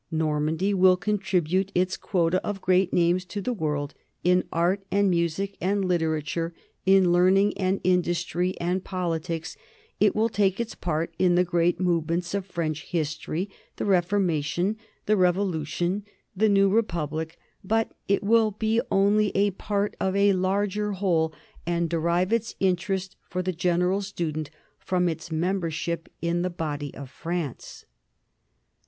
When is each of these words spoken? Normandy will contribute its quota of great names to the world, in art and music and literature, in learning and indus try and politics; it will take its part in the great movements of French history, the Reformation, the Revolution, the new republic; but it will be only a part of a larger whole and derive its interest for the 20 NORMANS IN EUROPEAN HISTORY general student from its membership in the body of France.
Normandy 0.09 0.73
will 0.73 0.97
contribute 0.97 1.71
its 1.75 1.95
quota 1.95 2.43
of 2.43 2.59
great 2.59 2.91
names 2.91 3.23
to 3.25 3.39
the 3.39 3.53
world, 3.53 3.93
in 4.23 4.43
art 4.51 4.83
and 4.89 5.11
music 5.11 5.55
and 5.61 5.85
literature, 5.85 6.55
in 6.87 7.11
learning 7.11 7.55
and 7.55 7.79
indus 7.83 8.23
try 8.23 8.55
and 8.59 8.83
politics; 8.83 9.55
it 9.99 10.15
will 10.15 10.27
take 10.27 10.59
its 10.59 10.73
part 10.73 11.13
in 11.19 11.35
the 11.35 11.43
great 11.43 11.79
movements 11.79 12.33
of 12.33 12.47
French 12.47 12.85
history, 12.85 13.47
the 13.75 13.85
Reformation, 13.85 14.75
the 15.05 15.15
Revolution, 15.15 16.03
the 16.35 16.49
new 16.49 16.67
republic; 16.67 17.37
but 17.63 17.91
it 18.07 18.23
will 18.23 18.49
be 18.49 18.81
only 18.91 19.29
a 19.35 19.51
part 19.51 19.95
of 19.99 20.15
a 20.15 20.33
larger 20.33 20.93
whole 20.93 21.31
and 21.67 21.87
derive 21.87 22.33
its 22.33 22.55
interest 22.59 23.17
for 23.29 23.43
the 23.43 23.53
20 23.53 23.67
NORMANS 23.77 23.81
IN 23.83 23.85
EUROPEAN 23.85 23.97
HISTORY 23.97 24.47
general 24.47 24.47
student 24.47 24.49
from 24.79 25.07
its 25.07 25.31
membership 25.31 26.09
in 26.23 26.41
the 26.41 26.49
body 26.49 26.91
of 26.95 27.07
France. 27.11 27.85